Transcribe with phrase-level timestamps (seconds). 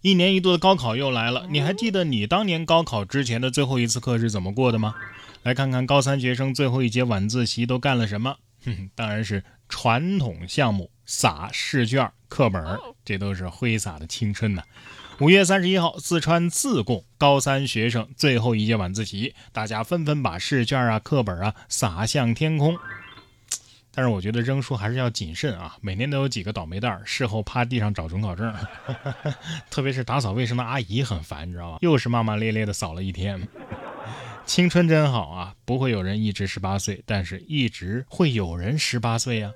[0.00, 4.94] 一年一度的高考又来了，你还记得你当年高考之前的最后一次课是怎么过的吗？
[5.42, 8.36] 来看看高三学生最后一节晚自习都干了什么？
[8.64, 12.62] 哼， 当然是传统项目撒试卷、课本，
[13.04, 14.62] 这都是挥洒的青春呐。
[15.20, 22.76] 五月三十一号，四川自贡高三学生最后一节晚自习，大家纷纷把试卷啊、课本啊撒向天空。
[23.98, 25.76] 但是我觉得扔书还是要谨慎啊！
[25.80, 28.54] 每年都有几个倒霉蛋儿事后趴地上找准考证，
[29.70, 31.78] 特别是打扫卫生的阿姨很烦，你知道吧？
[31.80, 33.48] 又是骂骂咧咧的扫了一天。
[34.46, 35.52] 青春真好啊！
[35.64, 39.50] 不会有人一直十八岁，但是一直会有人十八岁呀。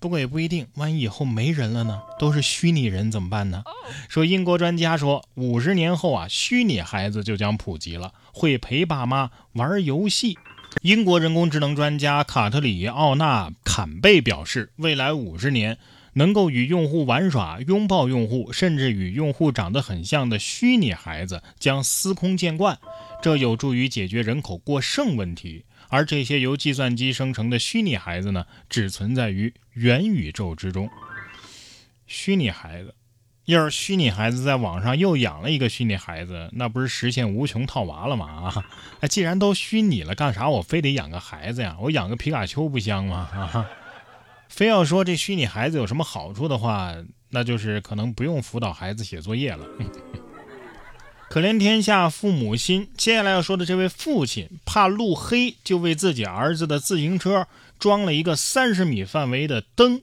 [0.00, 2.02] 不过也不一定，万一以后没人了呢？
[2.18, 3.62] 都是虚拟人怎么办呢？
[4.08, 10.36] 说英国专家说，五十年后啊，虚拟孩子就将普及了，会陪爸妈玩游戏。
[10.82, 15.76] 英国人工智能专家卡特里奥纳坎贝表示，未来五十年，
[16.14, 22.78] 能够与用户玩耍、拥抱用户，甚至与用户长得很像的虚拟孩子将司空见惯，
[23.20, 25.64] 这有助于解决人口过剩问题。
[25.88, 30.88] 而这些由计算机生成的虚拟孩子呢，只存在于元宇宙之中。
[32.06, 32.94] 虚拟孩子。
[33.46, 38.26] 要是虚拟孩子在网上又养了一个虚拟孩子，那不是实现无穷套娃了吗？
[38.54, 38.64] 啊，
[39.00, 41.76] 哎，既然都虚拟了，干啥我非得养个孩子呀？
[41.80, 43.28] 我养个皮卡丘不香吗？
[43.34, 43.66] 啊，
[44.48, 46.94] 非要说这虚拟孩子有什么好处的话，
[47.30, 49.66] 那就是可能不用辅导孩子写作业了。
[51.28, 52.88] 可怜天下父母心。
[52.96, 57.46] 接下来要说的这位父亲，怕路黑，就为自己儿子的自行车
[57.78, 60.02] 装了一个三十米范围的灯。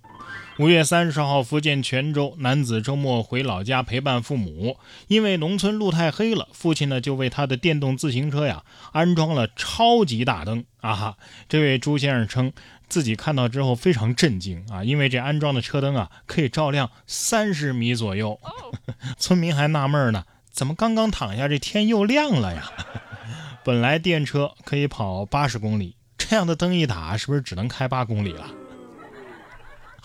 [0.60, 4.78] 五月三十号，福建泉州男子周末回老家陪伴父母，
[5.08, 10.96] 因为农村路太黑了，父亲呢就为他的电动自行车呀安装了超级大灯啊！
[10.96, 12.52] 哈，这位朱先生称
[12.90, 18.40] 自己看到之后非常震惊啊，因为这安装的车灯啊可以照亮三十米左右。
[19.20, 22.72] 村民还纳闷呢，怎么刚刚躺下这天又亮了呀？
[23.64, 28.48] 本来电车可以跑八十公里，这样的灯一打，是不是只能开八公里了？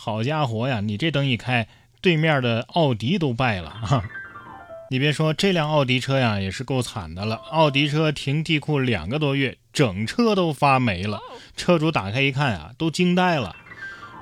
[0.05, 0.81] 好家伙呀！
[0.81, 1.69] 你这灯一开，
[2.01, 4.03] 对面的奥迪都败了哈！
[4.91, 7.37] 你别说，这辆奥迪车呀也是够惨的了。
[7.37, 11.21] 奥迪车停地库两个多月，整车都发霉了。
[11.57, 13.55] 车主打开一看啊，都惊呆了。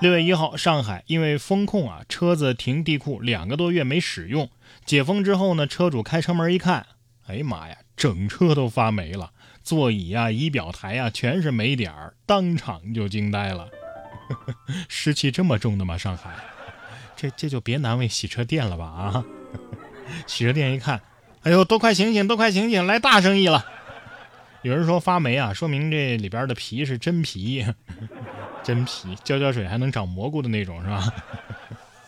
[0.03, 4.51] 六月一号，上海因为风控啊，车子停地库两个多月没使用。
[4.85, 6.85] 解封之后呢，车主开车门一看，
[7.27, 9.31] 哎呀妈呀，整车都发霉了，
[9.63, 13.71] 座椅啊、仪表台啊全是霉点儿，当场就惊呆了。
[14.89, 15.97] 湿气这么重的吗？
[15.99, 16.31] 上海，
[17.17, 19.25] 这这就别难为洗车店了吧啊！
[20.27, 21.01] 洗车店一看，
[21.43, 23.65] 哎呦，都快醒醒，都快醒醒，来大生意了。
[24.63, 27.65] 有人说发霉啊，说明这里边的皮是真皮，
[28.63, 31.13] 真皮，浇浇水还能长蘑菇的那种是吧？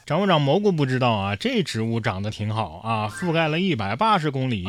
[0.04, 4.66] 长不长蘑菇不知道啊，这植物长得挺好啊，覆盖了一百八十公里。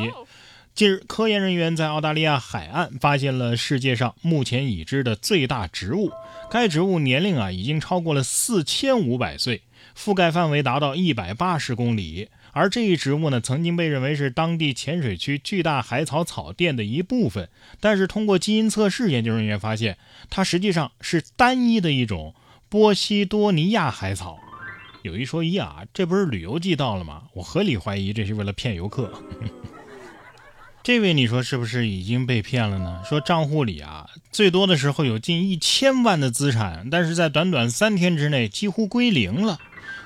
[0.74, 6.10] 近日，科研人员在澳大利亚海岸发现了世界上目前已知的最大植物。
[6.50, 9.62] 该植物年龄啊已经超过了四千五百岁，
[9.96, 12.28] 覆盖范围达到一百八十公里。
[12.50, 17.48] 而这一植物呢，曾经被认为是当地浅水区巨大海草草甸的一部分。
[17.78, 19.96] 但是通过基因测试，研究人员发现
[20.28, 22.34] 它实际上是单一的一种
[22.68, 24.40] 波西多尼亚海草。
[25.02, 27.22] 有一说一啊，这不是旅游季到了吗？
[27.34, 29.22] 我合理怀疑这是为了骗游客。
[30.84, 33.00] 这位你说是不是已经被骗了呢？
[33.08, 39.58] 说账户里啊最多的时候有近一千万的资产，但是在短短三天之内几乎归零了。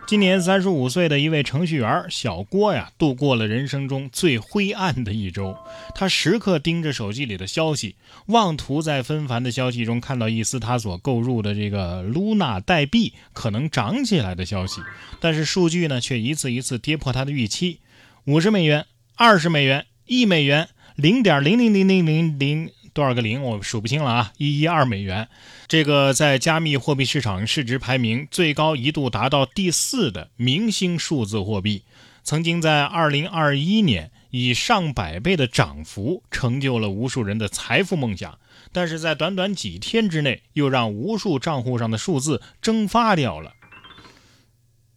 [0.06, 5.56] 今年三十五岁的一位程序员小郭呀，度过了人生中最灰暗的一周。
[5.96, 7.96] 他时刻盯着手机里的消息，
[8.26, 14.80] 妄图在纷繁的消息中看到一丝他所购入的这个 Luna 代币可能涨起来的消息，
[15.18, 17.80] 但是数据呢却一次一次跌破他的预期，
[18.26, 18.86] 五十美元，
[19.16, 19.84] 二十美元。
[20.08, 24.32] 一美元零点零零零零零零多少个零我数不清了啊！
[24.38, 25.28] 一一二美元，
[25.68, 31.84] 这个在加密货币市场市值排名最高一度达到第四的明星数字货币，
[32.24, 38.38] 曾经在二零二一年以上百倍的涨幅成就了无数人的财富梦想，
[38.72, 43.52] 但是在短短几天之内又让无数账户上的数字蒸发掉了。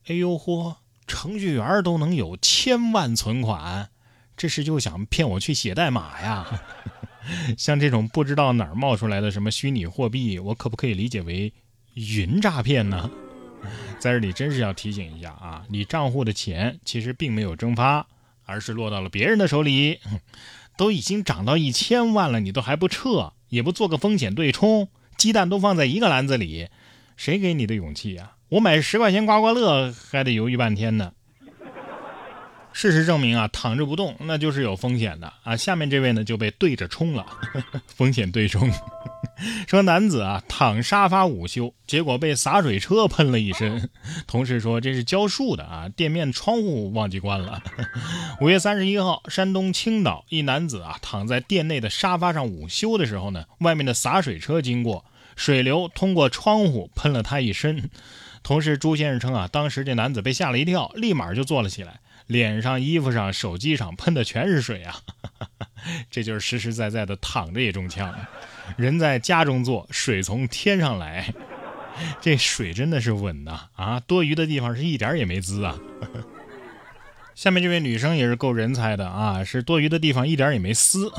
[0.07, 3.90] 哎呦嚯，程序员都能有千万存款！
[4.41, 6.47] 这是就想骗我去写代码呀？
[7.55, 11.53] 像这种不知道哪儿冒出来的什么虚拟货币，我可不可以理解为
[11.93, 13.07] 云诈骗呢？
[14.01, 18.07] 在这里真是要提醒一下啊，你账户的钱其实并没有蒸发，
[18.45, 19.99] 而是落到了别人的手里。
[20.75, 26.69] 都已经涨到一千万了，你都还不撤，也不做个风险对冲，鸡蛋都放在一个篮子里，
[27.15, 28.31] 谁给你的勇气呀？
[28.49, 31.13] 我买十块钱刮刮乐还得犹豫半天呢。
[32.73, 35.55] 事实证明啊，躺着不动那就是有风险的啊。
[35.57, 37.25] 下面这位呢就被对着冲了，
[37.87, 38.69] 风险对冲。
[39.67, 43.89] 说男子啊躺沙发午休，结果被洒水车喷了一身。
[44.27, 47.61] 同事说这是浇树的啊，店面窗户忘记关了。
[48.39, 55.03] 五月三十一号，山东青岛一男子啊躺在店内的沙发上午休的时候呢，外面的洒水车经过，
[55.35, 57.89] 水流通过窗户喷了他一身。
[58.43, 61.99] 同事朱先生称啊，当时这男子被吓了一跳，立马就坐了起来，
[62.31, 64.95] 脸上、衣服上、手机上喷的全是水啊。
[66.09, 68.13] 这就是实实在在的躺着也中枪。
[68.77, 71.33] 人在家中坐，水从天上来，
[72.21, 73.99] 这水真的是稳呐啊！
[73.99, 75.77] 多余的地方是一点也没滋啊。
[77.35, 81.11] 下面这位女生也是够人才的啊，是多余的地方一点也没撕。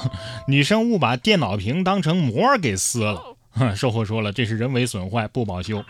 [0.46, 3.36] 女生误把电脑屏当成膜给撕了，
[3.76, 5.84] 售后说了这是人为损坏，不保修。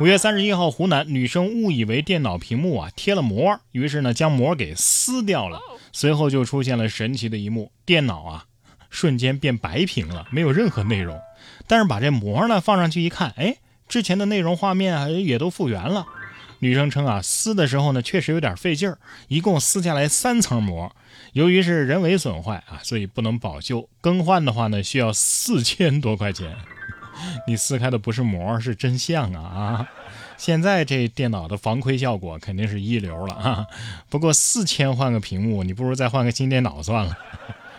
[0.00, 5.60] 五月三十一号，湖南女生误以为电脑屏幕啊贴了膜，于是呢将膜给撕掉了，
[5.92, 8.46] 随后就出现了神奇的一幕，电脑啊。
[8.90, 11.18] 瞬间变白屏了，没有任何内容。
[11.66, 13.56] 但是把这膜呢放上去一看，哎，
[13.88, 16.04] 之前的内容画面也都复原了。
[16.58, 18.98] 女生称啊，撕的时候呢确实有点费劲儿，
[19.28, 20.94] 一共撕下来三层膜。
[21.32, 26.54] 由于是人为损坏啊，所以不能保修，更换的话呢需要四千多块钱。
[27.46, 29.88] 你撕开的不是膜，是真相啊啊！
[30.36, 33.66] 现在这电脑的防窥效果肯定是一流了啊。
[34.08, 37.16] 不过四千换个屏幕，你不如再换个新电脑算了。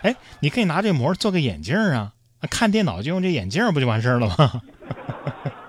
[0.02, 2.12] 哎，你可以拿这膜做个眼镜啊，
[2.50, 4.62] 看电脑就用这眼镜不就完事儿了吗？